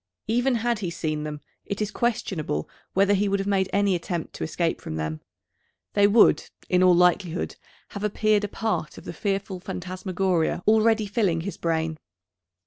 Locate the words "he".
0.79-0.89, 3.13-3.29